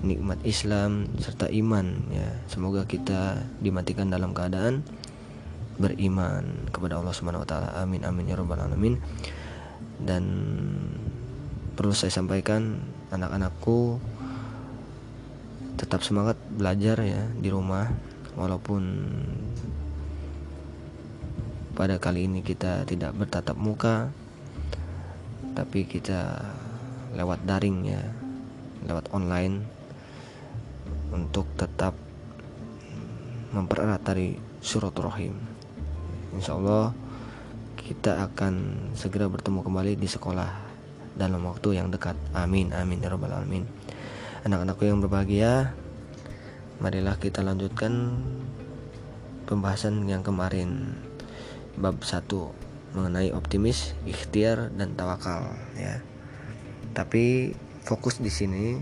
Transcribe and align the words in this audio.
nikmat 0.00 0.40
Islam 0.44 1.08
serta 1.20 1.48
iman 1.52 1.86
ya. 2.12 2.28
Semoga 2.48 2.88
kita 2.88 3.40
dimatikan 3.60 4.08
dalam 4.08 4.32
keadaan 4.32 4.80
beriman 5.80 6.68
kepada 6.72 7.00
Allah 7.00 7.14
Subhanahu 7.16 7.44
wa 7.44 7.48
taala. 7.48 7.68
Amin 7.80 8.04
amin 8.04 8.28
ya 8.28 8.36
rabbal 8.36 8.60
alamin. 8.60 9.00
Dan 10.00 10.24
perlu 11.76 11.92
saya 11.96 12.12
sampaikan 12.12 12.80
anak-anakku 13.12 14.00
tetap 15.80 16.04
semangat 16.04 16.36
belajar 16.52 17.00
ya 17.00 17.24
di 17.40 17.48
rumah 17.48 17.88
walaupun 18.36 18.82
pada 21.72 21.96
kali 21.96 22.28
ini 22.28 22.44
kita 22.44 22.84
tidak 22.84 23.16
bertatap 23.16 23.56
muka 23.56 24.12
tapi 25.56 25.88
kita 25.88 26.36
lewat 27.16 27.40
daring 27.48 27.88
ya 27.88 28.02
lewat 28.84 29.08
online 29.16 29.79
untuk 31.10 31.46
tetap 31.58 31.94
mempererat 33.50 34.00
tari 34.02 34.38
surat 34.62 34.94
rahim 34.94 35.34
Insya 36.30 36.54
Allah 36.54 36.94
kita 37.74 38.22
akan 38.30 38.54
segera 38.94 39.26
bertemu 39.26 39.66
kembali 39.66 39.98
di 39.98 40.06
sekolah 40.06 40.46
dalam 41.18 41.42
waktu 41.42 41.74
yang 41.74 41.90
dekat. 41.90 42.14
Amin 42.30 42.70
amin 42.70 43.02
ya 43.02 43.10
rabbal 43.10 43.34
alamin. 43.34 43.66
Anak-anakku 44.46 44.86
yang 44.86 45.02
berbahagia 45.02 45.74
marilah 46.78 47.18
kita 47.18 47.42
lanjutkan 47.42 48.22
pembahasan 49.50 50.06
yang 50.06 50.22
kemarin. 50.22 50.94
Bab 51.74 52.02
1 52.02 52.30
mengenai 52.94 53.34
optimis, 53.34 53.98
ikhtiar 54.06 54.70
dan 54.74 54.94
tawakal 54.94 55.50
ya. 55.74 55.98
Tapi 56.94 57.54
fokus 57.82 58.22
di 58.22 58.30
sini 58.30 58.78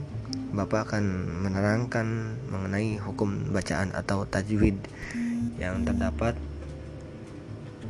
Bapak 0.48 0.88
akan 0.88 1.04
menerangkan 1.44 2.40
mengenai 2.48 2.96
hukum 2.96 3.52
bacaan 3.52 3.92
atau 3.92 4.24
tajwid 4.24 4.80
yang 5.60 5.84
terdapat 5.84 6.32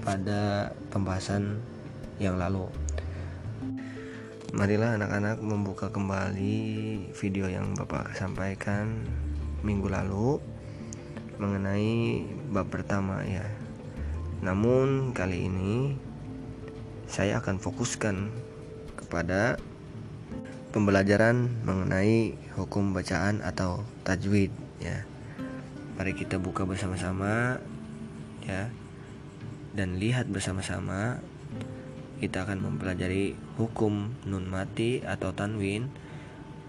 pada 0.02 0.74
pembahasan 0.90 1.62
yang 2.18 2.34
lalu. 2.34 2.66
Marilah 4.50 4.98
anak-anak 4.98 5.38
membuka 5.38 5.94
kembali 5.94 6.58
video 7.14 7.46
yang 7.46 7.78
Bapak 7.78 8.18
sampaikan 8.18 9.06
minggu 9.62 9.86
lalu 9.86 10.42
mengenai 11.38 12.26
bab 12.50 12.66
pertama 12.66 13.22
ya. 13.22 13.46
Namun 14.42 15.14
kali 15.14 15.46
ini 15.46 15.94
saya 17.06 17.38
akan 17.38 17.62
fokuskan 17.62 18.34
kepada 18.98 19.62
pembelajaran 20.70 21.48
mengenai 21.64 22.36
hukum 22.56 22.92
bacaan 22.92 23.40
atau 23.40 23.84
tajwid 24.04 24.52
ya. 24.82 25.04
Mari 25.96 26.14
kita 26.14 26.38
buka 26.38 26.62
bersama-sama 26.62 27.58
ya 28.46 28.70
dan 29.74 29.98
lihat 29.98 30.30
bersama-sama 30.30 31.20
kita 32.18 32.42
akan 32.42 32.66
mempelajari 32.66 33.38
hukum 33.54 34.10
nun 34.26 34.50
mati 34.50 34.98
atau 35.06 35.30
tanwin, 35.30 35.86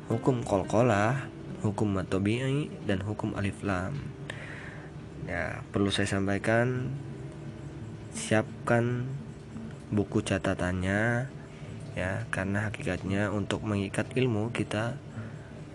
hukum 0.06 0.46
kolkolah, 0.46 1.26
hukum 1.66 1.98
matobi'i 1.98 2.70
dan 2.86 3.02
hukum 3.02 3.34
alif 3.34 3.66
lam. 3.66 3.98
Ya, 5.26 5.66
perlu 5.74 5.90
saya 5.90 6.06
sampaikan 6.06 6.94
siapkan 8.14 9.10
buku 9.90 10.22
catatannya 10.22 11.34
ya 12.00 12.24
karena 12.32 12.72
hakikatnya 12.72 13.28
untuk 13.28 13.60
mengikat 13.68 14.08
ilmu 14.16 14.56
kita 14.56 14.96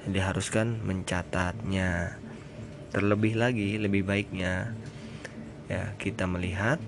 diharuskan 0.08 0.80
mencatatnya. 0.80 2.16
Terlebih 2.96 3.36
lagi 3.36 3.76
lebih 3.76 4.08
baiknya 4.08 4.72
ya 5.68 5.92
kita 6.00 6.24
melihat 6.24 6.80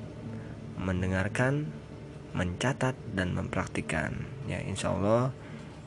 mendengarkan 0.80 1.68
mencatat 2.32 2.96
dan 3.12 3.36
mempraktikkan. 3.36 4.24
Ya 4.48 4.64
insya 4.64 4.96
Allah 4.96 5.36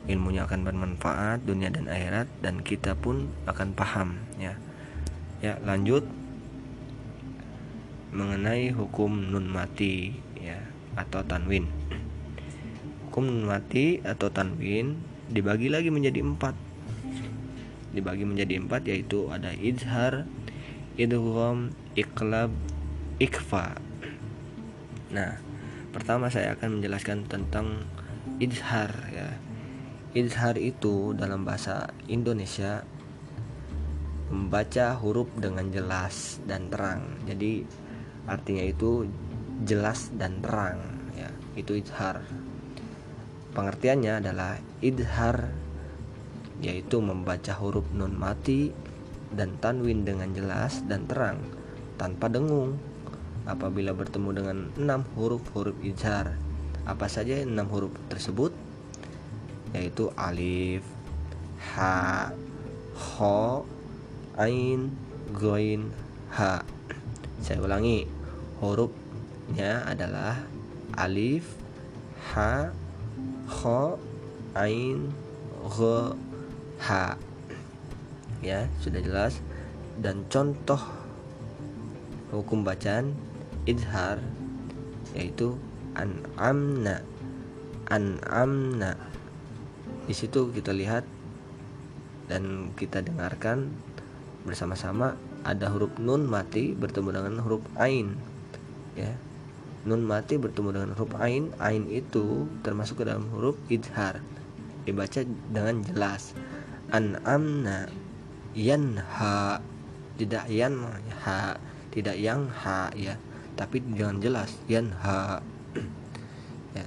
ilmunya 0.06 0.46
akan 0.46 0.62
bermanfaat 0.62 1.42
dunia 1.42 1.74
dan 1.74 1.90
akhirat 1.90 2.30
dan 2.38 2.62
kita 2.62 2.94
pun 2.94 3.34
akan 3.50 3.74
paham 3.74 4.22
ya. 4.38 4.54
Ya 5.42 5.58
lanjut. 5.66 6.06
Mengenai 8.10 8.74
hukum 8.74 9.30
nun 9.30 9.46
mati 9.46 10.18
ya 10.34 10.58
atau 10.98 11.22
tanwin 11.22 11.70
hukum 13.20 13.52
mati 13.52 14.00
atau 14.00 14.32
tanwin 14.32 14.96
dibagi 15.28 15.68
lagi 15.68 15.92
menjadi 15.92 16.24
empat 16.24 16.56
dibagi 17.92 18.24
menjadi 18.24 18.56
empat 18.64 18.88
yaitu 18.88 19.28
ada 19.28 19.52
izhar 19.60 20.24
idgham 20.96 21.76
iklab 21.92 22.48
ikfa 23.20 23.76
nah 25.12 25.36
Pertama 25.90 26.30
saya 26.30 26.54
akan 26.54 26.78
menjelaskan 26.78 27.26
tentang 27.26 27.82
izhar 28.38 28.94
ya. 29.10 29.34
Izhar 30.14 30.54
itu 30.54 31.18
dalam 31.18 31.42
bahasa 31.42 31.90
Indonesia 32.06 32.86
membaca 34.30 34.94
huruf 35.02 35.26
dengan 35.34 35.66
jelas 35.74 36.38
dan 36.46 36.70
terang. 36.70 37.02
Jadi 37.26 37.66
artinya 38.30 38.62
itu 38.62 39.10
jelas 39.66 40.14
dan 40.14 40.38
terang 40.38 40.78
ya. 41.18 41.30
Itu 41.58 41.74
izhar. 41.74 42.22
Pengertiannya 43.50 44.22
adalah 44.22 44.62
izhar 44.78 45.50
yaitu 46.60 47.00
membaca 47.00 47.56
huruf 47.56 47.88
nun 47.96 48.14
mati 48.14 48.70
dan 49.32 49.56
tanwin 49.58 50.04
dengan 50.04 50.30
jelas 50.36 50.84
dan 50.84 51.08
terang 51.08 51.40
tanpa 51.96 52.28
dengung 52.28 52.76
apabila 53.48 53.96
bertemu 53.96 54.30
dengan 54.30 54.58
enam 54.76 55.02
huruf-huruf 55.16 55.74
izhar. 55.82 56.36
Apa 56.86 57.10
saja 57.10 57.42
enam 57.42 57.66
huruf 57.68 57.92
tersebut? 58.06 58.54
Yaitu 59.74 60.10
alif, 60.18 60.82
ha, 61.74 62.30
ho, 62.94 63.66
ain, 64.38 64.90
goin, 65.34 65.90
ha. 66.34 66.62
Saya 67.40 67.62
ulangi, 67.62 68.06
hurufnya 68.58 69.86
adalah 69.86 70.38
alif, 70.98 71.46
ha, 72.34 72.74
ho, 73.50 73.98
ain, 74.54 75.10
go, 75.66 76.14
ha. 76.86 77.18
Ya, 78.40 78.70
sudah 78.78 79.02
jelas. 79.02 79.42
Dan 80.00 80.24
contoh 80.30 80.80
hukum 82.30 82.62
bacaan 82.62 83.12
izhar 83.66 84.22
yaitu 85.18 85.58
an'amna 85.98 87.02
an'amna 87.90 88.94
di 90.06 90.14
situ 90.14 90.54
kita 90.54 90.70
lihat 90.70 91.02
dan 92.30 92.70
kita 92.78 93.02
dengarkan 93.02 93.74
bersama-sama 94.46 95.18
ada 95.42 95.66
huruf 95.74 95.90
nun 95.98 96.30
mati 96.30 96.70
bertemu 96.72 97.18
dengan 97.18 97.34
huruf 97.42 97.62
ain 97.74 98.14
ya 98.94 99.10
nun 99.84 100.04
mati 100.04 100.36
bertemu 100.36 100.68
dengan 100.76 100.90
huruf 100.96 101.12
ain. 101.20 101.52
Ain 101.60 101.88
itu 101.88 102.48
termasuk 102.64 103.00
ke 103.00 103.04
dalam 103.08 103.28
huruf 103.32 103.56
izhar 103.72 104.20
dibaca 104.84 105.24
dengan 105.52 105.80
jelas. 105.84 106.36
An'amna 106.92 107.88
yanha. 108.56 109.60
Tidak 110.20 110.46
yan 110.52 110.76
ha. 111.24 111.56
Tidak 111.90 112.16
yang 112.20 112.50
ha 112.52 112.92
ya. 112.92 113.16
Tapi 113.56 113.80
jangan 113.96 114.20
jelas. 114.20 114.52
Yan 114.68 114.92
ha 115.00 115.40
ya. 116.76 116.86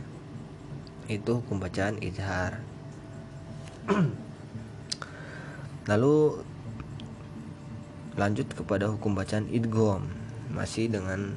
Itu 1.10 1.42
hukum 1.42 1.58
bacaan 1.58 1.98
izhar 2.00 2.62
lalu 5.92 6.40
lanjut 8.16 8.48
kepada 8.56 8.88
hukum 8.88 9.18
bacaan 9.18 9.50
idgham 9.52 10.08
masih 10.54 10.88
dengan 10.88 11.36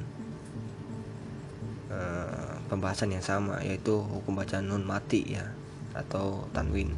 uh, 1.97 2.61
pembahasan 2.69 3.17
yang 3.17 3.25
sama 3.25 3.65
yaitu 3.65 3.97
hukum 3.97 4.37
bacaan 4.37 4.69
nun 4.69 4.85
mati 4.85 5.25
ya 5.25 5.57
atau 5.97 6.45
tanwin. 6.53 6.93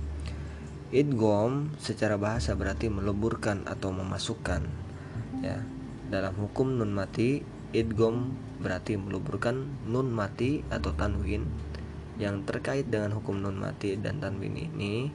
Idgham 0.91 1.71
secara 1.79 2.19
bahasa 2.19 2.57
berarti 2.59 2.91
meleburkan 2.91 3.63
atau 3.71 3.95
memasukkan 3.95 4.67
ya. 5.45 5.63
Dalam 6.09 6.35
hukum 6.41 6.81
nun 6.81 6.97
mati 6.97 7.45
idgom 7.77 8.33
berarti 8.59 8.97
meluburkan 8.97 9.69
nun 9.85 10.09
mati 10.09 10.65
atau 10.73 10.97
tanwin. 10.97 11.45
Yang 12.19 12.49
terkait 12.49 12.89
dengan 12.91 13.15
hukum 13.15 13.39
nun 13.39 13.61
mati 13.61 13.95
dan 14.01 14.19
tanwin 14.19 14.57
ini 14.57 15.13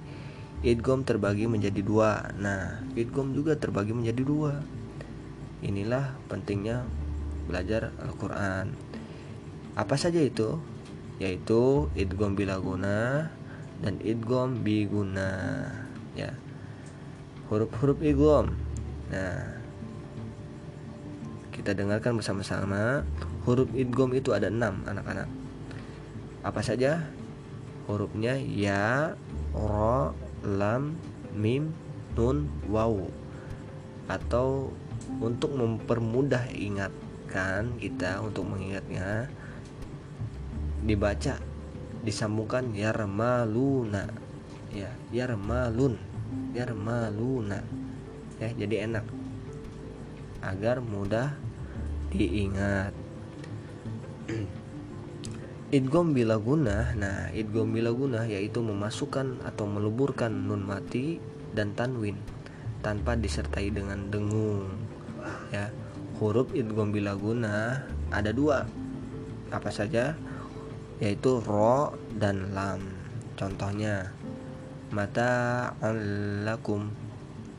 idgom 0.64 1.04
terbagi 1.04 1.50
menjadi 1.50 1.82
dua. 1.82 2.32
Nah 2.38 2.86
idgom 2.94 3.34
juga 3.34 3.58
terbagi 3.58 3.92
menjadi 3.92 4.22
dua. 4.22 4.62
Inilah 5.66 6.14
pentingnya 6.30 6.86
belajar 7.50 7.92
Al-Quran 8.00 8.72
apa 9.74 9.98
saja 9.98 10.22
itu? 10.22 10.62
Yaitu 11.18 11.90
idgom 11.98 12.38
bilaguna 12.38 13.30
dan 13.82 13.98
idgom 14.06 14.62
biguna 14.62 15.66
ya. 16.14 16.34
Huruf-huruf 17.50 18.02
idgom 18.06 18.54
nah. 19.10 19.62
Kita 21.54 21.74
dengarkan 21.78 22.18
bersama-sama. 22.18 23.06
Huruf 23.46 23.70
idgom 23.78 24.14
itu 24.14 24.34
ada 24.34 24.50
enam 24.50 24.82
anak-anak. 24.86 25.30
Apa 26.44 26.62
saja? 26.66 27.08
Hurufnya 27.86 28.36
ya 28.42 29.14
ro 29.54 30.18
lam 30.44 30.98
mim 31.34 31.72
nun 32.14 32.50
waw. 32.70 33.06
Atau 34.10 34.74
untuk 35.24 35.56
mempermudah 35.56 36.52
ingatkan 36.52 37.74
kita 37.80 38.20
untuk 38.20 38.48
mengingatnya 38.50 39.32
dibaca 40.84 41.40
disambungkan 42.04 42.76
yarmaluna 42.76 44.12
ya 44.76 44.92
yarmalun 45.16 45.96
yarmaluna 46.52 47.64
ya 48.38 48.50
jadi 48.54 48.90
enak. 48.90 49.06
Agar 50.44 50.84
mudah 50.84 51.40
diingat. 52.12 52.92
Idgom 55.74 56.14
bila 56.14 56.38
guna 56.38 56.94
nah 56.94 57.34
idgom 57.34 57.74
bila 57.74 57.90
guna 57.90 58.30
yaitu 58.30 58.62
memasukkan 58.62 59.42
atau 59.42 59.66
meluburkan 59.66 60.30
nun 60.30 60.62
mati 60.62 61.18
dan 61.58 61.74
tanwin 61.74 62.14
tanpa 62.86 63.18
disertai 63.18 63.74
dengan 63.74 64.14
dengung. 64.14 64.70
Ya 65.50 65.74
huruf 66.22 66.54
idgom 66.54 66.94
bila 66.94 67.18
guna 67.18 67.82
ada 68.14 68.30
dua. 68.30 68.70
Apa 69.50 69.74
saja 69.74 70.14
yaitu 71.04 71.44
ro 71.44 71.92
dan 72.16 72.56
lam. 72.56 72.80
Contohnya 73.36 74.16
mata 74.96 75.68
alakum 75.84 76.88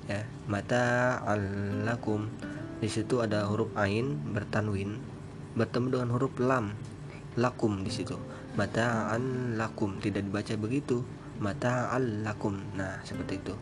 ya 0.08 0.24
mata 0.48 1.20
alakum 1.28 2.32
di 2.80 2.88
situ 2.88 3.20
ada 3.20 3.44
huruf 3.44 3.68
ain 3.76 4.16
bertanwin 4.32 4.96
bertemu 5.52 5.86
dengan 5.92 6.08
huruf 6.16 6.32
lam 6.40 6.72
lakum 7.36 7.84
di 7.84 7.92
situ. 7.92 8.16
Mata'an 8.54 9.54
lakum 9.58 9.98
tidak 9.98 10.30
dibaca 10.30 10.54
begitu. 10.54 11.02
Mata'al 11.42 12.22
lakum. 12.22 12.62
Nah 12.78 13.02
seperti 13.02 13.42
itu. 13.42 13.54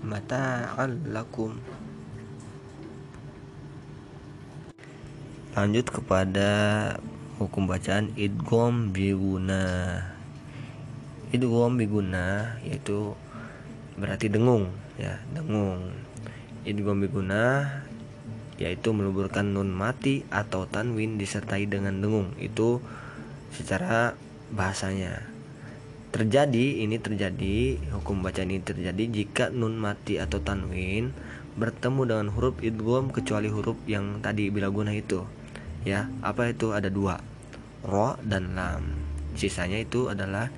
Mata'al 0.00 1.12
lakum. 1.12 1.60
Lanjut 5.52 5.86
kepada 5.92 6.48
hukum 7.40 7.64
bacaan 7.64 8.12
idgom 8.20 8.92
biguna 8.92 10.04
idgom 11.32 11.78
biguna 11.78 12.58
yaitu 12.66 13.14
berarti 13.96 14.28
dengung 14.28 14.68
ya 14.98 15.16
dengung. 15.32 15.94
Idgom 16.66 17.00
biguna 17.00 17.64
yaitu 18.60 18.92
meluburkan 18.92 19.56
nun 19.56 19.72
mati 19.72 20.28
atau 20.28 20.68
tanwin 20.68 21.16
disertai 21.16 21.64
dengan 21.64 22.04
dengung. 22.04 22.36
Itu 22.36 22.84
secara 23.56 24.12
bahasanya. 24.52 25.24
Terjadi 26.10 26.82
ini 26.82 26.98
terjadi 26.98 27.78
hukum 27.94 28.20
baca 28.20 28.42
ini 28.42 28.58
terjadi 28.58 29.06
jika 29.06 29.48
nun 29.54 29.78
mati 29.78 30.18
atau 30.18 30.42
tanwin 30.42 31.14
bertemu 31.54 32.02
dengan 32.02 32.28
huruf 32.34 32.58
idgham 32.60 33.14
kecuali 33.14 33.46
huruf 33.46 33.78
yang 33.86 34.18
tadi 34.18 34.50
bila 34.50 34.68
guna 34.68 34.90
itu. 34.90 35.22
Ya 35.86 36.10
apa 36.20 36.50
itu? 36.50 36.74
Ada 36.74 36.92
dua 36.92 37.29
ro 37.84 38.16
dan 38.24 38.56
lam. 38.56 38.84
Sisanya 39.36 39.80
itu 39.80 40.10
adalah 40.10 40.50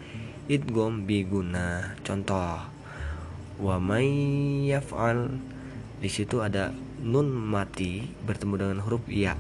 idgham 0.49 1.07
biguna 1.07 1.95
contoh 2.03 2.67
wa 3.63 3.77
may 3.79 4.09
yaf'al. 4.71 5.39
Di 6.03 6.11
situ 6.11 6.43
ada 6.43 6.75
nun 6.99 7.31
mati 7.31 8.03
bertemu 8.27 8.55
dengan 8.59 8.79
huruf 8.83 9.07
ya. 9.07 9.39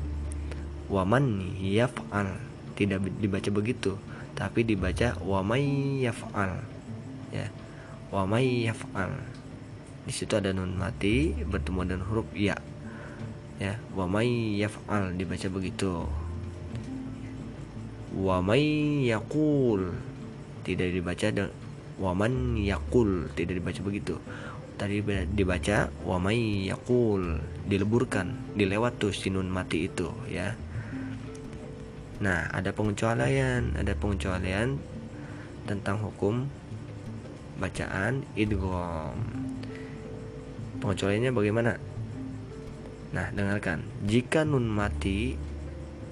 Waman 0.86 1.58
yaf'al. 1.58 2.38
Tidak 2.78 2.98
dibaca 3.18 3.50
begitu 3.50 3.98
tapi 4.32 4.64
dibaca 4.64 5.14
wamay 5.20 6.00
yaf'al. 6.02 6.64
Ya 7.32 7.46
wamay 8.10 8.68
yaf'al. 8.68 9.12
Di 10.02 10.12
situ 10.12 10.34
ada 10.34 10.50
nun 10.50 10.74
mati 10.74 11.30
bertemu 11.46 11.80
dengan 11.86 12.02
huruf 12.08 12.28
ya. 12.34 12.56
Ya 13.60 13.78
wamay 13.94 14.58
yaf'al 14.58 15.14
dibaca 15.14 15.46
begitu 15.52 16.08
wamay 18.12 19.08
yakul 19.08 19.96
tidak 20.62 20.94
dibaca 20.94 21.50
waman 21.98 22.58
yakul 22.58 23.28
tidak 23.34 23.58
dibaca 23.58 23.80
begitu. 23.82 24.14
Tadi 24.72 24.98
dibaca 25.30 25.92
wa 26.02 26.18
may 26.18 26.66
yaqul. 26.66 27.38
Dileburkan 27.62 28.58
dilewat 28.58 28.98
tuh 28.98 29.14
sinun 29.14 29.46
mati 29.46 29.86
itu 29.86 30.10
ya. 30.26 30.58
Nah 32.18 32.50
ada 32.50 32.74
pengecualian 32.74 33.78
ada 33.78 33.94
pengecualian 33.94 34.82
tentang 35.70 36.02
hukum 36.02 36.50
bacaan 37.62 38.26
idgham. 38.34 39.14
Pengecualiannya 40.82 41.30
bagaimana? 41.30 41.72
Nah 43.14 43.26
dengarkan. 43.30 43.86
Jika 44.02 44.42
nun 44.42 44.66
mati 44.66 45.38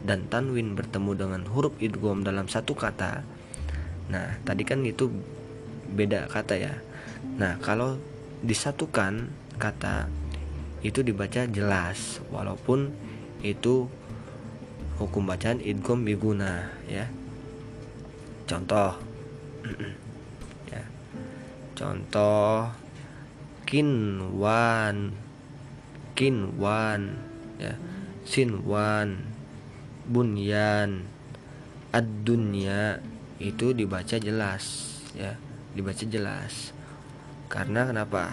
dan 0.05 0.29
tanwin 0.33 0.73
bertemu 0.73 1.13
dengan 1.17 1.43
huruf 1.49 1.77
idgham 1.81 2.25
dalam 2.25 2.49
satu 2.49 2.73
kata. 2.73 3.21
Nah 4.09 4.41
tadi 4.43 4.65
kan 4.65 4.81
itu 4.85 5.13
beda 5.93 6.29
kata 6.31 6.55
ya. 6.57 6.75
Nah 7.37 7.61
kalau 7.61 8.01
disatukan 8.41 9.29
kata 9.61 10.09
itu 10.81 11.05
dibaca 11.05 11.45
jelas 11.45 12.25
walaupun 12.33 12.89
itu 13.45 13.89
hukum 14.97 15.29
bacaan 15.29 15.61
idgham 15.61 16.05
biguna 16.05 16.73
ya. 16.89 17.05
Contoh 18.49 18.97
ya. 20.73 20.85
Contoh 21.77 22.73
kinwan 23.69 25.13
kinwan 26.17 27.21
ya. 27.61 27.77
Sinwan 28.25 29.30
bunyan 30.11 31.07
ad-dunya 31.95 32.99
itu 33.39 33.71
dibaca 33.71 34.19
jelas 34.19 34.91
ya 35.15 35.39
dibaca 35.71 36.03
jelas 36.03 36.75
karena 37.51 37.83
kenapa? 37.83 38.31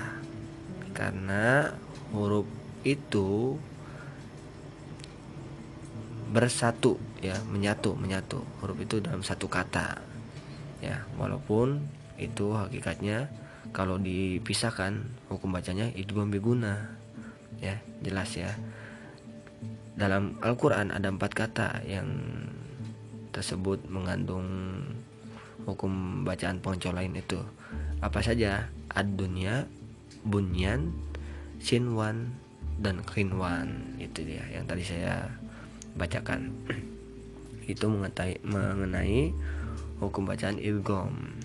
Karena 0.94 1.74
huruf 2.14 2.46
itu 2.86 3.58
bersatu 6.30 7.02
ya, 7.18 7.34
menyatu, 7.50 7.98
menyatu. 7.98 8.46
Huruf 8.62 8.78
itu 8.78 9.02
dalam 9.02 9.26
satu 9.26 9.50
kata. 9.50 9.98
Ya, 10.86 11.10
walaupun 11.18 11.82
itu 12.22 12.54
hakikatnya 12.54 13.34
kalau 13.74 13.98
dipisahkan 13.98 15.02
hukum 15.34 15.50
bacanya 15.50 15.90
itu 15.98 16.14
biguna. 16.14 16.94
Ya, 17.58 17.82
jelas 18.06 18.38
ya. 18.38 18.54
Dalam 19.98 20.38
Al-Qur'an 20.46 20.94
ada 20.94 21.10
empat 21.10 21.34
kata 21.34 21.82
yang 21.90 22.06
tersebut 23.34 23.82
mengandung 23.90 24.46
hukum 25.66 26.22
bacaan 26.22 26.62
lain 26.62 27.18
itu. 27.18 27.42
Apa 27.98 28.22
saja? 28.22 28.70
Ad-dunya 28.94 29.66
bunyan 30.22 30.94
sinwan 31.58 32.30
dan 32.78 33.02
kinwan 33.10 33.98
itu 33.98 34.22
dia 34.22 34.46
yang 34.54 34.70
tadi 34.70 34.86
saya 34.86 35.34
bacakan. 35.98 36.54
Itu 37.68 37.92
mengenai, 37.92 38.40
mengenai 38.48 39.34
hukum 40.00 40.24
bacaan 40.30 40.62
ilgom 40.62 41.36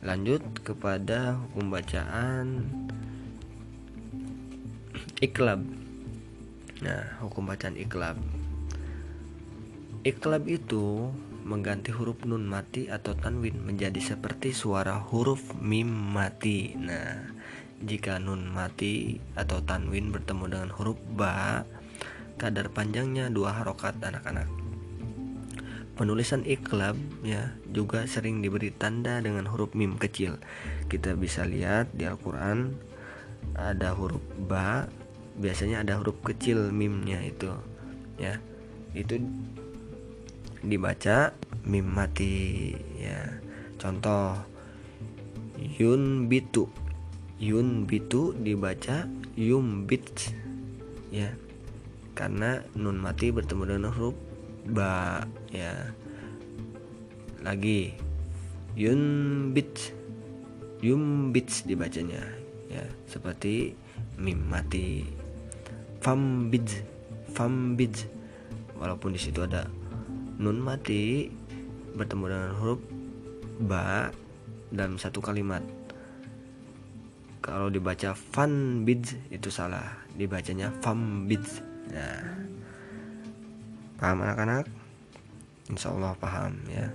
lanjut 0.00 0.40
kepada 0.64 1.36
hukum 1.36 1.74
bacaan 1.74 2.46
iklab 5.26 5.60
nah 6.84 7.18
hukum 7.24 7.48
bacaan 7.48 7.74
iklab 7.74 8.18
iklab 10.06 10.46
itu 10.46 11.10
mengganti 11.48 11.96
huruf 11.96 12.28
nun 12.28 12.44
mati 12.44 12.92
atau 12.92 13.16
tanwin 13.16 13.56
menjadi 13.64 13.96
seperti 14.00 14.52
suara 14.52 15.00
huruf 15.00 15.56
mim 15.56 15.88
mati. 15.88 16.76
Nah, 16.76 17.24
jika 17.80 18.20
nun 18.20 18.52
mati 18.52 19.16
atau 19.32 19.64
tanwin 19.64 20.12
bertemu 20.12 20.44
dengan 20.44 20.70
huruf 20.76 21.00
ba, 21.16 21.64
kadar 22.36 22.68
panjangnya 22.68 23.32
dua 23.32 23.56
harokat 23.56 23.96
anak-anak. 24.04 24.44
Penulisan 25.96 26.46
iklab 26.46 26.94
ya 27.26 27.56
juga 27.72 28.06
sering 28.06 28.44
diberi 28.44 28.70
tanda 28.70 29.18
dengan 29.18 29.48
huruf 29.48 29.72
mim 29.72 29.96
kecil. 29.96 30.36
Kita 30.86 31.16
bisa 31.16 31.48
lihat 31.48 31.96
di 31.96 32.04
Al-Qur'an 32.06 32.76
ada 33.56 33.96
huruf 33.96 34.22
ba, 34.46 34.86
biasanya 35.38 35.86
ada 35.86 35.96
huruf 35.98 36.18
kecil 36.26 36.74
mimnya 36.74 37.22
itu. 37.22 37.50
Ya. 38.18 38.42
Itu 38.92 39.22
dibaca 40.60 41.32
mim 41.64 41.86
mati 41.86 42.74
ya. 42.98 43.38
Contoh 43.78 44.34
yun 45.78 46.26
bitu. 46.26 46.66
Yun 47.38 47.86
bitu 47.86 48.34
dibaca 48.34 49.06
yum 49.38 49.86
bit 49.86 50.34
ya. 51.14 51.30
Karena 52.18 52.58
nun 52.74 52.98
mati 52.98 53.30
bertemu 53.30 53.62
dengan 53.78 53.94
huruf 53.94 54.18
ba 54.68 55.24
ya 55.48 55.72
lagi 57.40 57.96
yun 58.76 59.00
bit 59.56 59.96
yum 60.84 61.32
bits 61.32 61.64
dibacanya 61.64 62.20
ya 62.68 62.84
seperti 63.08 63.72
mim 64.20 64.38
mati 64.46 65.08
fam 65.98 66.52
bid 66.52 66.66
fam 67.34 67.74
bid 67.74 67.94
walaupun 68.78 69.14
di 69.14 69.20
situ 69.20 69.42
ada 69.42 69.66
nun 70.38 70.62
mati 70.62 71.26
bertemu 71.98 72.24
dengan 72.30 72.52
huruf 72.62 72.80
ba 73.58 74.14
dalam 74.70 75.00
satu 75.00 75.18
kalimat. 75.18 75.64
Kalau 77.42 77.72
dibaca 77.72 78.12
fan 78.14 78.84
bid 78.86 79.02
itu 79.34 79.48
salah. 79.50 79.98
Dibacanya 80.14 80.70
fam 80.78 81.26
bid 81.26 81.42
nah. 81.90 82.22
Paham 83.98 84.22
anak-anak? 84.22 84.70
Insya 85.74 85.90
Allah 85.90 86.14
paham 86.22 86.54
ya. 86.70 86.86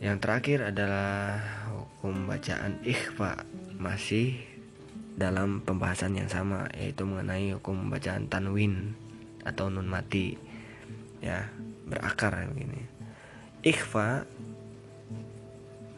Yang 0.00 0.16
terakhir 0.24 0.58
adalah 0.72 1.42
hukum 1.68 2.24
bacaan 2.24 2.80
ikhfa. 2.86 3.44
Masih 3.76 4.47
dalam 5.18 5.66
pembahasan 5.66 6.14
yang 6.14 6.30
sama 6.30 6.70
yaitu 6.78 7.02
mengenai 7.02 7.50
hukum 7.58 7.90
bacaan 7.90 8.30
tanwin 8.30 8.94
atau 9.42 9.66
nun 9.66 9.90
mati 9.90 10.38
ya 11.18 11.50
berakar 11.90 12.46
begini. 12.54 12.86
Ikhfa 13.66 14.22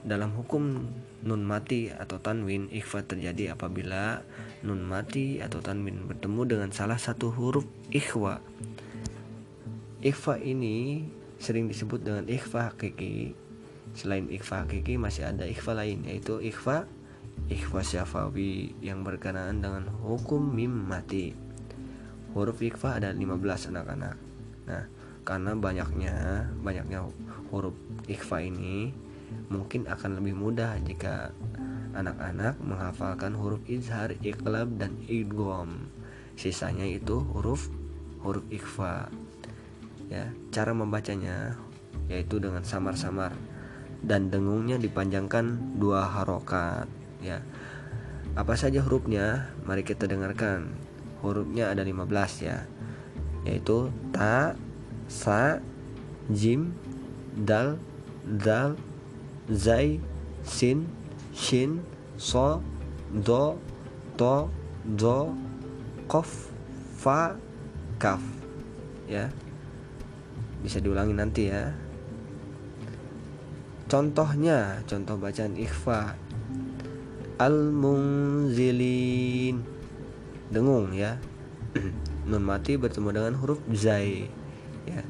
dalam 0.01 0.33
hukum 0.33 0.89
nun 1.21 1.43
mati 1.45 1.93
atau 1.93 2.17
tanwin 2.17 2.73
ikhfa 2.73 3.05
terjadi 3.05 3.53
apabila 3.53 4.25
nun 4.65 4.81
mati 4.89 5.45
atau 5.45 5.61
tanwin 5.61 6.09
bertemu 6.09 6.43
dengan 6.49 6.71
salah 6.73 6.97
satu 6.97 7.29
huruf 7.29 7.69
ikhwa. 7.93 8.41
Ikhfa 10.01 10.41
ini 10.41 11.05
sering 11.37 11.69
disebut 11.69 12.01
dengan 12.01 12.25
ikhfa 12.25 12.73
hakiki. 12.73 13.37
Selain 13.93 14.33
ikhfa 14.33 14.65
hakiki 14.65 14.97
masih 14.97 15.29
ada 15.29 15.45
ikhfa 15.45 15.77
lain 15.77 16.09
yaitu 16.09 16.41
ikhfa 16.41 16.89
ikhfa 17.51 17.83
syafawi 17.83 18.79
yang 18.79 19.03
berkenaan 19.03 19.59
dengan 19.59 19.91
hukum 20.07 20.39
mim 20.39 20.71
mati. 20.71 21.35
Huruf 22.31 22.63
ikhfa 22.63 23.03
ada 23.03 23.11
15 23.11 23.75
anak-anak. 23.75 24.17
Nah, 24.71 24.87
karena 25.27 25.59
banyaknya 25.59 26.47
banyaknya 26.63 27.11
huruf 27.51 27.75
ikhfa 28.07 28.47
ini 28.47 28.95
mungkin 29.51 29.91
akan 29.91 30.23
lebih 30.23 30.39
mudah 30.39 30.79
jika 30.87 31.35
anak-anak 31.91 32.55
menghafalkan 32.63 33.35
huruf 33.35 33.63
izhar, 33.67 34.15
iqlab, 34.23 34.79
dan 34.79 34.95
idgham. 35.11 35.91
Sisanya 36.39 36.87
itu 36.87 37.19
huruf 37.35 37.67
huruf 38.23 38.47
ikhfa. 38.47 39.11
Ya, 40.07 40.31
cara 40.55 40.71
membacanya 40.71 41.59
yaitu 42.07 42.39
dengan 42.43 42.63
samar-samar 42.63 43.35
dan 44.07 44.31
dengungnya 44.31 44.79
dipanjangkan 44.79 45.79
dua 45.83 46.07
harokat. 46.07 47.00
Ya, 47.21 47.45
apa 48.33 48.57
saja 48.57 48.81
hurufnya? 48.81 49.53
Mari 49.69 49.85
kita 49.85 50.09
dengarkan. 50.09 50.73
Hurufnya 51.21 51.69
ada 51.69 51.85
15 51.85 52.09
ya, 52.41 52.65
yaitu 53.45 53.93
ta, 54.09 54.57
sa, 55.05 55.61
jim, 56.33 56.73
dal, 57.37 57.77
dal, 58.25 58.81
zai, 59.53 60.01
sin, 60.41 60.89
shin, 61.37 61.85
so, 62.17 62.65
do, 63.13 63.61
to, 64.17 64.49
do, 64.97 65.37
kof, 66.09 66.49
fa, 66.97 67.37
kaf. 68.01 68.25
Ya. 69.05 69.29
Bisa 70.65 70.81
diulangi 70.81 71.13
nanti 71.13 71.53
ya. 71.53 71.73
Contohnya, 73.91 74.81
contoh 74.87 75.19
bacaan 75.19 75.59
ikhfa. 75.59 76.15
Al-munzilin. 77.41 78.77
Dengung 80.53 80.93
ya. 80.93 81.17
Nun 82.29 82.45
mati 82.45 82.77
bertemu 82.77 83.17
dengan 83.17 83.41
huruf 83.41 83.65
zai. 83.73 84.29
Ya. 84.85 85.01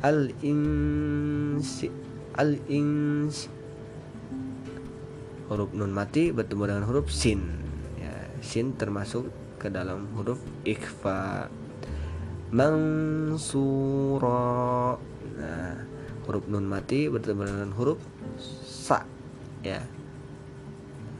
Al-insi 0.00 1.92
al-ins 2.40 3.52
huruf 5.50 5.74
nun 5.76 5.92
mati 5.92 6.30
bertemu 6.30 6.62
dengan 6.70 6.84
huruf 6.88 7.12
sin 7.12 7.42
ya, 7.98 8.14
sin 8.40 8.78
termasuk 8.78 9.28
ke 9.58 9.68
dalam 9.68 10.06
huruf 10.16 10.38
ikhfa 10.64 11.50
mansura 12.54 13.84
nah 15.36 15.74
huruf 16.24 16.48
nun 16.48 16.64
mati 16.70 17.10
bertemu 17.10 17.42
dengan 17.44 17.70
huruf 17.74 17.98
sa 18.64 19.02
ya 19.66 19.82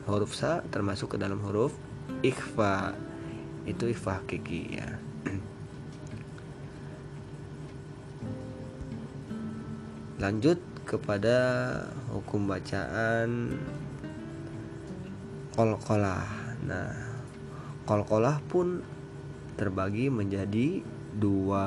huruf 0.08 0.32
sa 0.36 0.62
termasuk 0.72 1.16
ke 1.16 1.20
dalam 1.20 1.40
huruf 1.44 1.72
ikhfa. 2.24 2.94
Itu 3.68 3.88
ikhfa 3.88 4.24
hakiki 4.24 4.80
ya. 4.80 4.88
Lanjut 10.22 10.60
kepada 10.88 11.36
hukum 12.10 12.48
bacaan 12.50 13.54
kolkolah. 15.54 16.24
Nah, 16.66 16.92
kolkolah 17.84 18.40
pun 18.48 18.82
terbagi 19.54 20.08
menjadi 20.08 20.82
dua 21.14 21.64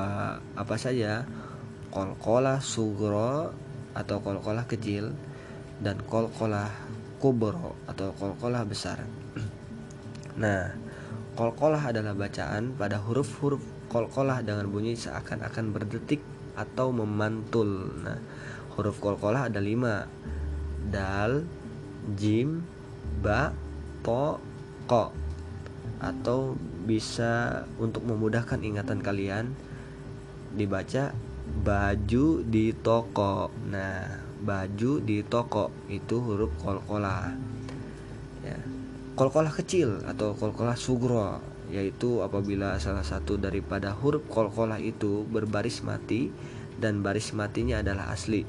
apa 0.58 0.76
saja? 0.82 1.24
Kolkolah 1.94 2.58
sugro 2.58 3.54
atau 3.94 4.18
kolkolah 4.18 4.66
kecil 4.66 5.14
dan 5.78 6.02
kolkolah 6.10 6.74
kubro 7.24 7.80
atau 7.88 8.12
kolkolah 8.20 8.68
besar. 8.68 9.00
Nah, 10.34 10.66
kolkolah 11.38 11.94
adalah 11.94 12.18
bacaan 12.18 12.74
pada 12.74 12.98
huruf-huruf 12.98 13.62
kolkolah 13.86 14.42
dengan 14.42 14.66
bunyi 14.66 14.98
seakan-akan 14.98 15.70
berdetik 15.70 16.26
atau 16.58 16.90
memantul. 16.90 17.94
Nah, 18.02 18.18
huruf 18.74 18.98
kolkolah 18.98 19.48
ada 19.54 19.62
lima 19.62 20.10
dal 20.90 21.46
jim 22.18 22.66
ba 23.22 23.54
to 24.02 24.42
ko 24.90 25.14
atau 26.04 26.60
bisa 26.84 27.64
untuk 27.80 28.04
memudahkan 28.04 28.60
ingatan 28.60 29.00
kalian 29.00 29.56
dibaca 30.52 31.16
baju 31.64 32.44
di 32.44 32.76
toko 32.76 33.48
nah 33.72 34.33
baju 34.44 35.00
di 35.00 35.24
toko. 35.24 35.72
Itu 35.88 36.20
huruf 36.20 36.52
kolkolah 36.60 37.32
ya. 38.44 38.60
Kolkolah 39.16 39.54
kecil 39.56 40.04
atau 40.04 40.36
kolkolah 40.36 40.76
sugro 40.76 41.40
yaitu 41.72 42.20
apabila 42.20 42.76
salah 42.78 43.08
satu 43.08 43.40
daripada 43.40 43.96
huruf 43.96 44.28
kolkolah 44.28 44.78
itu 44.84 45.24
berbaris 45.26 45.82
mati 45.82 46.30
dan 46.78 47.00
baris 47.00 47.32
matinya 47.32 47.80
adalah 47.80 48.12
asli 48.12 48.44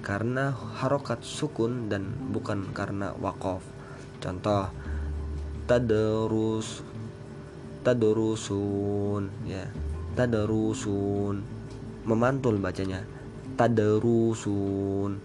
karena 0.00 0.54
harokat 0.80 1.20
sukun 1.20 1.92
dan 1.92 2.10
bukan 2.32 2.70
karena 2.72 3.12
wakof. 3.20 3.60
Contoh 4.22 4.72
tadarus 5.68 6.80
tadarusun 7.84 9.30
ya. 9.44 9.66
Tadarusun 10.16 11.44
memantul 12.06 12.56
bacanya 12.62 13.15
tadarusun 13.56 15.18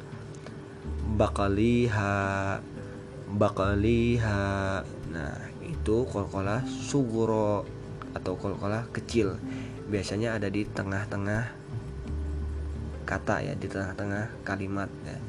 bakaliha 1.20 2.58
bakaliha 3.32 4.82
nah 5.12 5.36
itu 5.64 6.08
kolkolah 6.08 6.64
suguro 6.68 7.68
atau 8.12 8.36
kolkolah 8.36 8.88
kecil 8.92 9.36
biasanya 9.92 10.40
ada 10.40 10.48
di 10.48 10.64
tengah-tengah 10.64 11.62
kata 13.12 13.44
ya 13.44 13.54
di 13.60 13.68
tengah-tengah 13.68 14.48
kalimat 14.48 14.88
ya. 15.04 15.20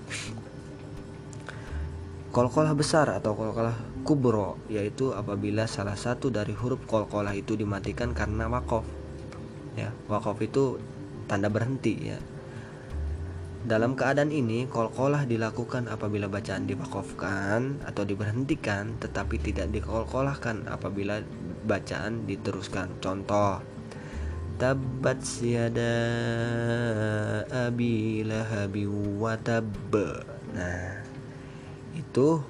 Kolkolah 2.32 2.72
besar 2.72 3.10
atau 3.12 3.34
kolkolah 3.34 3.74
kubro 4.06 4.56
yaitu 4.70 5.10
apabila 5.12 5.66
salah 5.66 5.98
satu 5.98 6.30
dari 6.30 6.54
huruf 6.54 6.86
kolkolah 6.86 7.34
itu 7.34 7.58
dimatikan 7.58 8.14
karena 8.14 8.46
wakof. 8.46 8.86
Ya, 9.74 9.90
wakof 10.06 10.38
itu 10.40 10.78
tanda 11.26 11.50
berhenti 11.50 12.14
ya. 12.14 12.18
Dalam 13.62 13.94
keadaan 13.94 14.34
ini, 14.34 14.66
kolkolah 14.66 15.22
dilakukan 15.22 15.86
apabila 15.86 16.26
bacaan 16.26 16.66
diwakofkan 16.66 17.86
atau 17.86 18.02
diberhentikan, 18.02 18.98
tetapi 18.98 19.38
tidak 19.38 19.70
dikolkolahkan 19.70 20.66
apabila 20.66 21.22
bacaan 21.62 22.26
diteruskan. 22.26 22.90
Contoh, 22.98 23.62
tabat 24.58 25.22
siada 25.22 25.94
abi 27.54 28.26
lahabi 28.26 28.90
watab. 29.22 29.70
Nah, 30.58 31.06
itu 31.94 32.42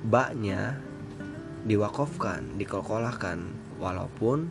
baknya 0.00 0.80
diwakofkan, 1.68 2.56
dikolkolahkan 2.56 3.52
walaupun 3.76 4.48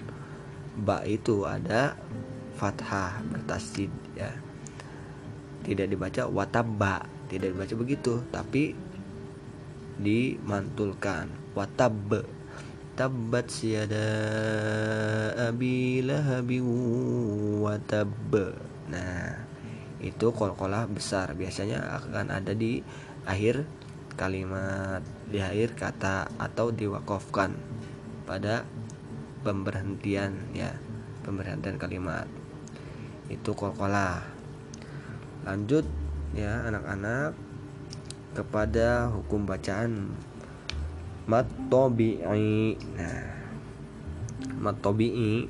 bak 0.77 1.09
itu 1.09 1.49
ada 1.49 1.97
fathah 2.55 3.21
bertasjid 3.27 3.91
ya. 4.15 4.31
Tidak 5.65 5.89
dibaca 5.89 6.29
watabba, 6.29 7.03
tidak 7.27 7.57
dibaca 7.57 7.73
begitu, 7.75 8.21
tapi 8.31 8.77
dimantulkan. 9.99 11.31
Watab. 11.55 12.27
Tabat 12.95 13.51
siada 13.51 14.07
abi 15.35 15.99
lahabi 15.99 16.63
watab. 17.59 18.11
Nah, 18.87 19.35
itu 19.99 20.31
kol-kolah 20.31 20.87
besar. 20.87 21.35
Biasanya 21.35 21.83
akan 21.99 22.31
ada 22.31 22.55
di 22.55 22.79
akhir 23.27 23.67
kalimat 24.15 25.03
di 25.27 25.43
akhir 25.43 25.75
kata 25.75 26.39
atau 26.39 26.71
diwakofkan 26.71 27.51
pada 28.23 28.63
pemberhentian 29.43 30.55
ya. 30.55 30.71
Pemberhentian 31.27 31.75
kalimat 31.75 32.29
itu 33.29 33.51
kol-kolah 33.57 34.21
lanjut 35.45 35.85
ya 36.33 36.65
anak-anak 36.67 37.37
kepada 38.35 39.07
hukum 39.15 39.47
bacaan. 39.47 40.11
Mat 41.25 41.49
tobi'i 41.71 42.77
nah 42.93 43.33
mat 44.61 44.77
tobi'i 44.83 45.49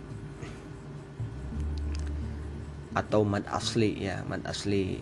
atau 2.95 3.27
mad 3.27 3.43
asli 3.51 3.99
ya 3.99 4.23
mad 4.23 4.45
asli. 4.47 5.01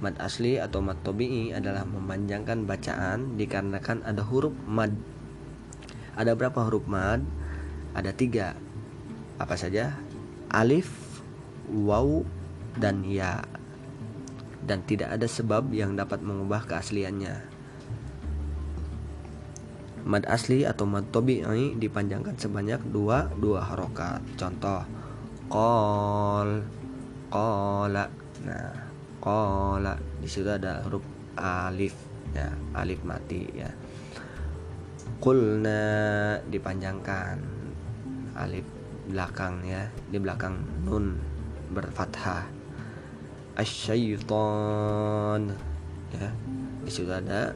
Mad 0.00 0.16
asli 0.16 0.56
atau 0.56 0.80
mad 0.80 0.96
tobi'i 1.04 1.52
adalah 1.52 1.84
memanjangkan 1.84 2.64
bacaan 2.64 3.36
dikarenakan 3.36 4.00
ada 4.06 4.24
huruf 4.24 4.56
mad. 4.64 4.94
Ada 6.16 6.32
berapa 6.32 6.64
huruf 6.64 6.88
mad? 6.88 7.20
Ada 7.92 8.16
tiga. 8.16 8.56
Apa 9.36 9.60
saja? 9.60 10.00
Alif 10.48 10.88
waw 11.70 12.26
dan 12.78 13.02
ya 13.06 13.42
dan 14.70 14.84
tidak 14.86 15.16
ada 15.16 15.26
sebab 15.26 15.72
yang 15.74 15.98
dapat 15.98 16.22
mengubah 16.22 16.62
keasliannya. 16.68 17.42
Mad 20.06 20.24
asli 20.30 20.64
atau 20.64 20.88
mad 20.88 21.10
tobi'i 21.12 21.76
dipanjangkan 21.76 22.38
sebanyak 22.38 22.80
dua 22.88 23.28
dua 23.36 23.66
harokat. 23.66 24.22
Contoh 24.38 24.84
kol 25.50 26.64
kola 27.30 28.06
nah 28.46 28.72
kola 29.20 29.94
di 30.22 30.28
situ 30.30 30.48
ada 30.48 30.80
huruf 30.86 31.04
alif 31.36 31.92
ya 32.32 32.48
alif 32.78 33.02
mati 33.04 33.42
ya. 33.52 33.68
Kulna 35.20 35.82
dipanjangkan 36.48 37.36
alif 38.40 38.64
belakang 39.10 39.66
ya 39.66 39.90
di 40.08 40.16
belakang 40.16 40.62
nun 40.86 41.29
berfathah. 41.70 42.46
Asyaiton 43.58 45.52
ya 46.10 46.28
di 46.80 46.90
situ 46.90 47.12
ada 47.12 47.52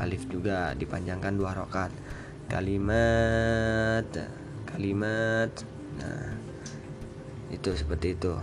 alif 0.00 0.26
juga 0.26 0.72
dipanjangkan 0.74 1.36
dua 1.38 1.54
rokat 1.54 1.92
kalimat 2.50 4.04
kalimat. 4.66 5.50
Nah 6.00 6.34
itu 7.50 7.70
seperti 7.74 8.14
itu. 8.16 8.34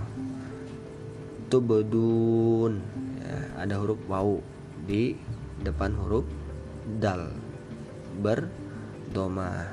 Tubedun 1.48 2.84
ya, 3.24 3.40
ada 3.64 3.80
huruf 3.80 4.00
wau 4.12 4.44
di 4.84 5.16
depan 5.64 5.96
huruf 5.96 6.28
dal. 7.00 7.32
Berdoma 8.18 9.68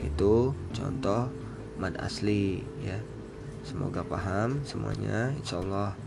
itu 0.00 0.54
contoh 0.76 1.32
mad 1.80 1.96
asli 2.00 2.62
ya 2.80 2.96
semoga 3.66 4.06
paham 4.06 4.62
semuanya 4.62 5.34
insyaallah. 5.42 5.98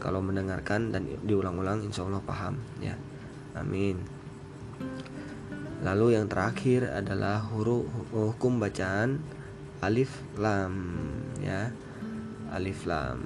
Kalau 0.00 0.24
mendengarkan 0.24 0.88
dan 0.88 1.04
diulang-ulang 1.24 1.84
insyaallah 1.84 2.24
paham 2.24 2.56
ya. 2.80 2.96
Amin. 3.52 4.00
Lalu 5.84 6.16
yang 6.16 6.32
terakhir 6.32 6.88
adalah 6.88 7.44
huruf 7.52 7.84
hukum 8.08 8.56
bacaan 8.56 9.20
alif 9.84 10.24
lam 10.40 10.96
ya. 11.44 11.68
Alif 12.48 12.88
lam. 12.88 13.20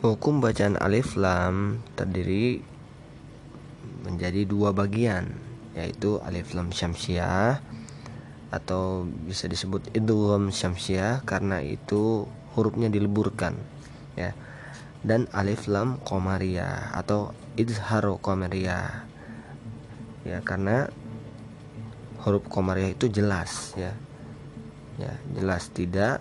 Hukum 0.00 0.38
bacaan 0.38 0.78
alif 0.78 1.18
lam 1.18 1.82
terdiri 1.98 2.62
menjadi 4.06 4.48
dua 4.48 4.72
bagian 4.72 5.28
yaitu 5.76 6.18
alif 6.24 6.56
lam 6.56 6.72
syamsiah 6.72 7.60
atau 8.50 9.06
bisa 9.06 9.46
disebut 9.46 9.94
idgham 9.94 10.50
syamsiah 10.50 11.22
karena 11.22 11.62
itu 11.62 12.26
hurufnya 12.58 12.90
dileburkan 12.90 13.54
ya. 14.18 14.34
Dan 15.00 15.30
alif 15.32 15.64
lam 15.64 15.96
komariah 16.04 16.92
atau 16.92 17.32
izhar 17.56 18.04
komariah 18.20 19.08
ya 20.28 20.44
karena 20.44 20.92
huruf 22.20 22.44
komariah 22.50 22.92
itu 22.92 23.08
jelas 23.08 23.72
ya. 23.78 23.94
Ya 25.00 25.16
jelas 25.32 25.72
tidak 25.72 26.20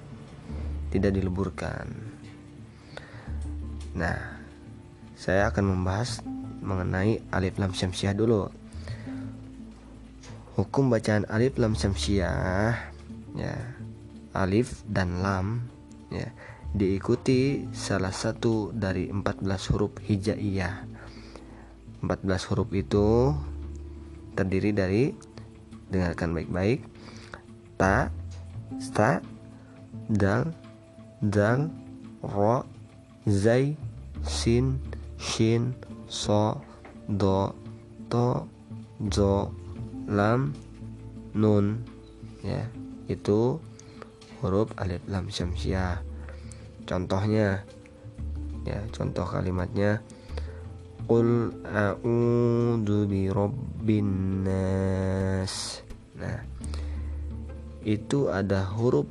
tidak 0.93 1.11
dileburkan. 1.11 1.91
Nah 3.97 4.39
saya 5.19 5.51
akan 5.51 5.75
membahas 5.75 6.23
mengenai 6.63 7.19
alif 7.33 7.59
lam 7.59 7.75
syamsiah 7.75 8.15
dulu 8.15 8.58
hukum 10.59 10.91
bacaan 10.91 11.23
alif 11.31 11.55
lam 11.55 11.73
syamsiah 11.79 12.75
ya. 13.33 13.55
Alif 14.35 14.83
dan 14.85 15.23
lam 15.23 15.65
ya 16.11 16.29
diikuti 16.75 17.65
salah 17.73 18.13
satu 18.13 18.69
dari 18.75 19.09
14 19.09 19.71
huruf 19.73 19.95
hijaiyah. 20.03 20.85
14 22.03 22.47
huruf 22.51 22.69
itu 22.75 23.33
terdiri 24.37 24.71
dari 24.75 25.03
dengarkan 25.89 26.37
baik-baik 26.37 26.85
ta 27.79 28.13
sta 28.77 29.19
dal 30.07 30.53
dal 31.19 31.67
ro 32.21 32.63
zai 33.25 33.73
sin 34.23 34.77
shin 35.17 35.73
so 36.05 36.55
do 37.09 37.49
to 38.07 38.45
zo 39.09 39.49
lam 40.09 40.57
nun 41.37 41.85
ya 42.41 42.65
itu 43.05 43.61
huruf 44.41 44.73
alif 44.81 45.05
lam 45.05 45.29
syamsiah 45.29 46.01
contohnya 46.89 47.61
ya 48.65 48.81
contoh 48.89 49.23
kalimatnya 49.29 50.01
Qul 51.09 51.49
a'udzu 51.65 53.09
bi 53.09 53.33
rabbin 53.33 54.45
nas. 54.45 55.81
Nah, 56.21 56.45
itu 57.81 58.29
ada 58.29 58.69
huruf 58.77 59.09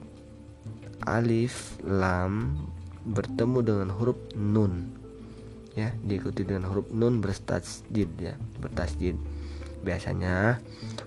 alif 1.02 1.74
lam 1.82 2.54
bertemu 3.02 3.58
dengan 3.66 3.88
huruf 3.90 4.14
nun. 4.38 4.94
Ya, 5.74 5.90
diikuti 6.06 6.46
dengan 6.46 6.70
huruf 6.70 6.86
nun 6.94 7.18
bertasjid 7.18 8.06
ya, 8.22 8.38
bertasjid. 8.62 9.18
Biasanya 9.88 10.60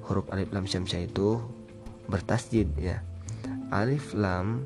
huruf 0.09 0.25
alif 0.33 0.49
lam 0.49 0.65
syamsiah 0.65 1.05
itu 1.05 1.37
bertasjid 2.09 2.65
ya. 2.81 3.05
Alif 3.69 4.17
lam 4.17 4.65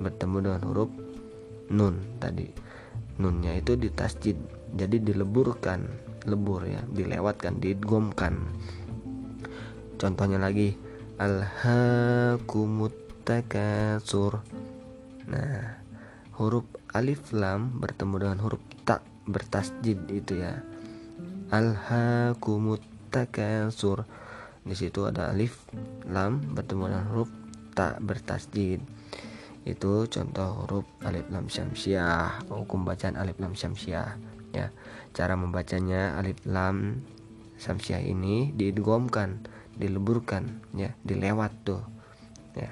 bertemu 0.00 0.36
dengan 0.48 0.62
huruf 0.64 0.90
nun 1.68 2.00
tadi. 2.16 2.48
Nunnya 3.20 3.60
itu 3.60 3.76
ditasjid 3.76 4.40
jadi 4.74 4.96
dileburkan 5.02 5.84
lebur 6.28 6.68
ya 6.68 6.84
dilewatkan 6.92 7.58
digomkan 7.62 8.52
contohnya 9.96 10.36
lagi 10.40 10.76
alhaakumut 11.16 12.92
takasur 13.24 14.44
nah 15.28 15.80
huruf 16.36 16.64
alif 16.92 17.32
lam 17.32 17.76
bertemu 17.78 18.14
dengan 18.26 18.38
huruf 18.44 18.60
tak 18.84 19.04
bertasjid 19.28 19.96
itu 20.10 20.40
ya 20.40 20.60
alhaakumut 21.52 22.82
takasur 23.10 24.06
di 24.60 24.76
situ 24.76 25.08
ada 25.08 25.32
alif 25.32 25.66
lam 26.06 26.38
bertemu 26.52 26.92
dengan 26.92 27.06
huruf 27.10 27.30
tak 27.72 27.98
bertasjid. 28.04 28.78
Itu 29.64 30.08
contoh 30.08 30.64
huruf 30.64 30.86
alif 31.04 31.26
lam 31.32 31.48
syamsiah 31.48 32.44
hukum 32.48 32.84
bacaan 32.84 33.16
alif 33.16 33.40
lam 33.40 33.56
syamsiah 33.56 34.20
ya. 34.52 34.68
Cara 35.16 35.34
membacanya 35.34 36.20
alif 36.20 36.38
lam 36.44 37.00
syamsiah 37.56 38.04
ini 38.04 38.52
diidgomkan 38.52 39.42
dileburkan 39.80 40.60
ya 40.76 40.92
dilewat 41.04 41.52
tuh 41.64 41.82
ya. 42.52 42.68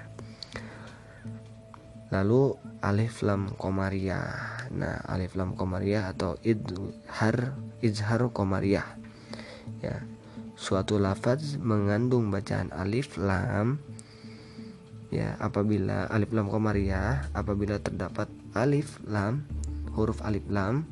Lalu 2.12 2.56
alif 2.84 3.24
lam 3.24 3.48
komariah 3.56 4.68
nah 4.68 5.00
alif 5.08 5.32
lam 5.40 5.56
komariah 5.56 6.12
atau 6.12 6.36
idhar 6.44 7.56
izhar 7.80 8.28
komariah 8.28 8.84
ya 9.80 10.04
suatu 10.58 10.98
lafaz 10.98 11.54
mengandung 11.62 12.34
bacaan 12.34 12.74
alif 12.74 13.14
lam. 13.14 13.78
Ya 15.08 15.38
apabila 15.38 16.10
alif 16.10 16.34
lam 16.34 16.50
komariah 16.50 17.24
apabila 17.32 17.78
terdapat 17.78 18.28
alif 18.52 18.98
lam 19.06 19.46
huruf 19.94 20.20
alif 20.26 20.44
lam 20.50 20.84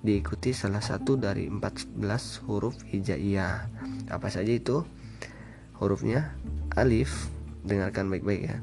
diikuti 0.00 0.56
salah 0.56 0.80
satu 0.80 1.18
dari 1.18 1.50
14 1.50 2.00
huruf 2.46 2.78
hijaiyah. 2.88 3.66
Apa 4.08 4.30
saja 4.30 4.54
itu? 4.54 4.86
Hurufnya 5.76 6.38
alif. 6.78 7.28
Dengarkan 7.66 8.08
baik-baik 8.08 8.42
ya. 8.46 8.56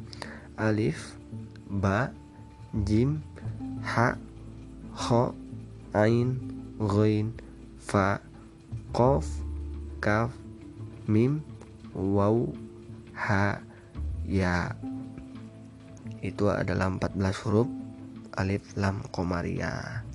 Alif 0.58 1.14
ba 1.70 2.10
jim 2.88 3.22
ha 3.84 4.18
ho 4.96 5.36
ain 5.94 6.40
ghain 6.82 7.36
fa 7.78 8.18
qaf 8.96 9.47
kaf 9.98 10.34
mim 11.10 11.42
waw 11.94 12.50
ha 13.18 13.62
ya. 14.28 14.76
Itu 16.22 16.50
adalah 16.50 16.90
14 16.90 17.18
huruf 17.46 17.70
alif 18.38 18.64
lam 18.78 19.02
komariah 19.10 20.06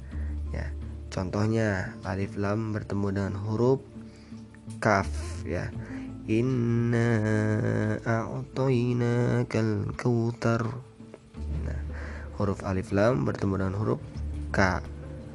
ya. 0.54 0.66
Contohnya 1.10 1.98
alif 2.06 2.38
lam 2.38 2.70
bertemu 2.72 3.06
dengan 3.10 3.34
huruf 3.42 3.82
kaf 4.78 5.08
ya. 5.42 5.68
Inna 6.30 7.18
a'tainakal 8.06 9.90
kautar 9.98 10.62
huruf 12.38 12.62
alif 12.66 12.90
lam 12.90 13.22
bertemu 13.22 13.54
dengan 13.58 13.74
huruf 13.78 14.00
k 14.54 14.82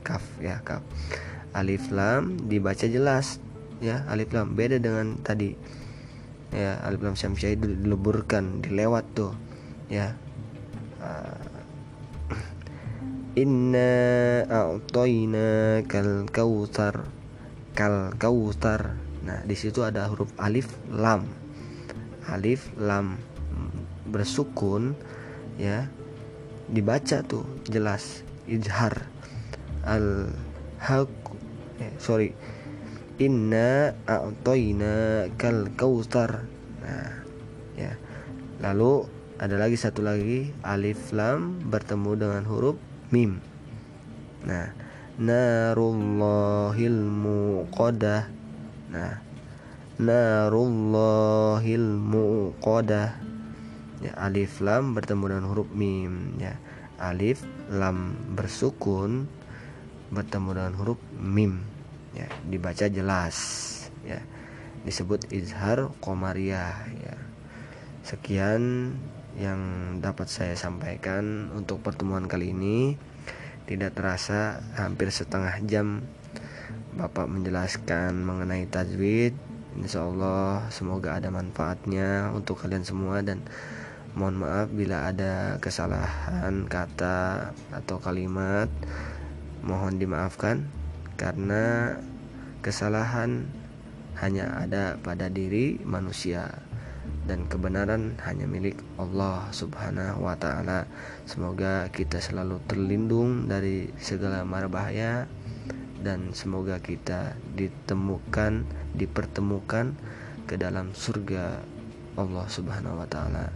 kaf 0.03 0.23
ya 0.39 0.63
kaf. 0.63 0.83
Alif 1.55 1.91
lam 1.91 2.35
dibaca 2.47 2.87
jelas 2.87 3.39
ya 3.83 4.05
alif 4.09 4.33
lam. 4.33 4.53
Beda 4.57 4.77
dengan 4.81 5.19
tadi. 5.21 5.53
Ya 6.53 6.79
alif 6.85 7.03
lam 7.03 7.15
syamsiah 7.17 7.53
itu 7.53 7.67
dileburkan 7.67 8.63
dilewat 8.63 9.05
tuh. 9.13 9.33
Ya. 9.91 10.15
Uh, 10.97 12.35
inna 13.43 13.91
a'toina 14.49 15.81
kal 15.85 16.25
kautar 16.33 17.05
kal 17.77 18.09
kautar 18.17 18.97
nah 19.21 19.45
di 19.45 19.53
situ 19.53 19.85
ada 19.85 20.07
huruf 20.09 20.31
alif 20.39 20.71
lam. 20.89 21.27
Alif 22.27 22.71
lam. 22.79 23.19
Bersukun 24.07 24.95
ya. 25.59 25.91
Dibaca 26.67 27.23
tuh 27.23 27.47
jelas. 27.67 28.23
Izhar 28.47 29.07
al 29.87 30.31
haq 30.79 31.09
eh, 31.79 31.93
sorry 31.97 32.35
inna 33.17 33.97
a'toina 34.05 35.25
kal 35.37 35.73
kautsar. 35.73 36.45
Nah 36.81 37.25
ya. 37.73 37.97
Lalu 38.61 39.05
ada 39.37 39.57
lagi 39.57 39.77
satu 39.77 40.01
lagi 40.01 40.53
alif 40.65 41.13
lam 41.13 41.61
bertemu 41.65 42.11
dengan 42.17 42.43
huruf 42.45 42.77
mim. 43.13 43.41
Nah 44.45 44.73
narullahil 45.17 47.01
muqadah. 47.05 48.29
Nah 48.93 49.21
narullahil 49.97 51.89
muqadah. 51.97 53.09
Ya 53.97 54.13
alif 54.13 54.61
lam 54.61 54.93
bertemu 54.93 55.23
dengan 55.25 55.45
huruf 55.49 55.69
mim. 55.73 56.37
Ya 56.37 56.61
alif 57.01 57.41
lam 57.69 58.13
bersukun 58.37 59.25
bertemu 60.13 60.49
dengan 60.53 60.73
huruf 60.77 61.01
mim 61.17 61.76
ya 62.17 62.27
dibaca 62.49 62.89
jelas 62.89 63.37
ya. 64.01 64.17
Disebut 64.81 65.29
izhar 65.29 65.93
komariah 66.01 66.89
ya. 66.97 67.15
Sekian 68.01 68.95
yang 69.37 69.61
dapat 70.01 70.31
saya 70.31 70.57
sampaikan 70.57 71.53
untuk 71.53 71.85
pertemuan 71.85 72.25
kali 72.25 72.55
ini. 72.55 72.97
Tidak 73.67 73.91
terasa 73.91 74.63
hampir 74.79 75.11
setengah 75.11 75.59
jam 75.67 76.07
Bapak 76.97 77.29
menjelaskan 77.29 78.25
mengenai 78.25 78.65
tajwid. 78.65 79.35
Insya 79.77 80.07
Allah 80.07 80.65
semoga 80.73 81.13
ada 81.13 81.29
manfaatnya 81.29 82.33
untuk 82.33 82.57
kalian 82.57 82.81
semua 82.81 83.21
dan 83.21 83.45
Mohon 84.17 84.49
maaf 84.49 84.67
bila 84.73 85.13
ada 85.13 85.61
kesalahan 85.61 86.65
kata 86.65 87.53
atau 87.69 88.01
kalimat. 88.01 88.65
Mohon 89.61 90.01
dimaafkan 90.01 90.65
karena 91.17 91.97
kesalahan 92.61 93.49
hanya 94.21 94.49
ada 94.57 94.97
pada 95.01 95.29
diri 95.29 95.77
manusia 95.85 96.61
dan 97.27 97.43
kebenaran 97.51 98.15
hanya 98.23 98.47
milik 98.47 98.79
Allah 98.95 99.51
Subhanahu 99.51 100.23
wa 100.23 100.33
taala. 100.39 100.87
Semoga 101.27 101.91
kita 101.91 102.23
selalu 102.23 102.63
terlindung 102.65 103.51
dari 103.51 103.91
segala 103.99 104.47
mara 104.47 104.71
bahaya 104.71 105.27
dan 105.99 106.31
semoga 106.31 106.79
kita 106.79 107.35
ditemukan, 107.57 108.63
dipertemukan 108.95 109.91
ke 110.47 110.55
dalam 110.55 110.95
surga 110.95 111.59
Allah 112.15 112.45
Subhanahu 112.47 113.03
wa 113.03 113.07
taala. 113.11 113.51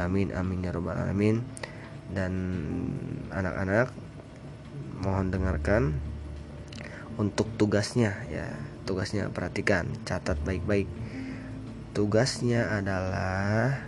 Amin 0.00 0.32
amin 0.32 0.64
ya 0.64 0.72
robbal 0.72 0.96
alamin. 0.96 1.44
Dan 2.12 2.32
anak-anak 3.32 3.92
mohon 5.04 5.28
dengarkan 5.32 6.11
untuk 7.20 7.48
tugasnya 7.60 8.24
ya. 8.32 8.48
Tugasnya 8.82 9.30
perhatikan, 9.30 9.86
catat 10.02 10.38
baik-baik. 10.42 10.90
Tugasnya 11.92 12.72
adalah 12.72 13.84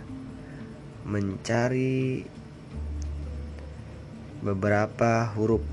mencari 1.05 2.25
beberapa 4.45 5.33
huruf 5.33 5.65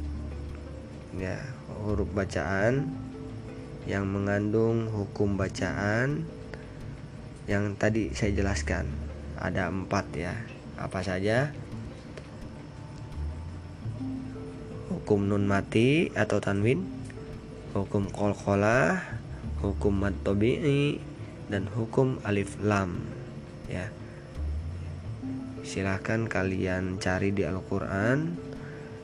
ya, 1.16 1.36
huruf 1.84 2.08
bacaan 2.12 2.88
yang 3.84 4.08
mengandung 4.08 4.88
hukum 4.88 5.36
bacaan 5.36 6.24
yang 7.50 7.74
tadi 7.76 8.14
saya 8.14 8.32
jelaskan. 8.32 8.86
Ada 9.36 9.68
empat 9.68 10.06
ya. 10.14 10.34
Apa 10.78 11.02
saja? 11.02 11.50
Hukum 14.88 15.26
nun 15.26 15.50
mati 15.50 16.14
atau 16.14 16.38
tanwin 16.38 17.01
hukum 17.72 18.12
kolkolah 18.12 19.00
hukum 19.64 20.04
mad 20.04 20.16
dan 21.48 21.64
hukum 21.72 22.20
alif 22.24 22.60
lam 22.60 23.00
ya. 23.68 23.88
Silahkan 25.62 26.26
kalian 26.26 26.98
cari 26.98 27.32
di 27.32 27.48
Al-Quran. 27.48 28.36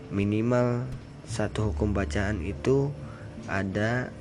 Minimal 0.09 0.89
satu 1.29 1.73
hukum 1.73 1.93
bacaan 1.93 2.41
itu 2.45 2.91
ada 3.49 4.13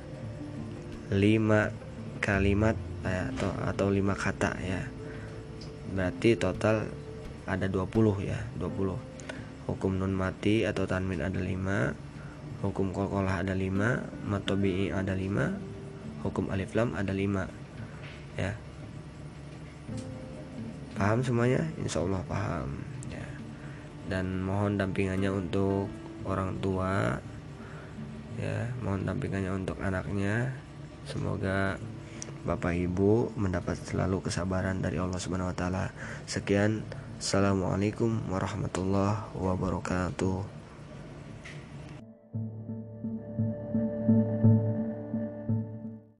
lima 1.08 1.72
kalimat 2.20 2.76
eh, 3.04 3.32
atau 3.32 3.50
atau 3.64 3.86
lima 3.88 4.12
kata 4.16 4.52
ya. 4.60 4.82
Berarti 5.92 6.36
total 6.36 6.88
ada 7.48 7.64
20 7.64 8.28
ya 8.28 8.38
20 8.60 9.08
hukum 9.68 9.92
nun 9.96 10.12
mati 10.12 10.68
atau 10.68 10.84
tanwin 10.84 11.24
ada 11.24 11.40
5 11.40 12.07
hukum 12.58 12.90
kolkolah 12.90 13.46
ada 13.46 13.54
5 13.54 14.26
matobi'i 14.26 14.90
ada 14.90 15.14
5 15.14 16.26
hukum 16.26 16.50
alif 16.50 16.74
lam 16.74 16.94
ada 16.98 17.14
5 17.14 17.46
ya. 18.38 18.52
Paham 20.98 21.22
semuanya? 21.22 21.62
Insya 21.78 22.02
Allah 22.02 22.22
paham. 22.26 22.82
Ya. 23.06 23.26
Dan 24.10 24.42
mohon 24.42 24.74
dampingannya 24.74 25.30
untuk 25.30 25.86
orang 26.26 26.58
tua. 26.58 27.22
Ya 28.34 28.66
mohon 28.82 29.06
dampingannya 29.06 29.54
untuk 29.54 29.78
anaknya. 29.78 30.50
Semoga 31.06 31.78
Bapak 32.42 32.74
Ibu 32.74 33.34
mendapat 33.38 33.78
selalu 33.78 34.26
kesabaran 34.26 34.82
dari 34.82 34.98
Allah 34.98 35.18
Subhanahu 35.22 35.54
wa 35.54 35.56
taala. 35.56 35.94
Sekian, 36.26 36.82
Assalamualaikum 37.18 38.30
warahmatullahi 38.30 39.34
wabarakatuh. 39.34 40.57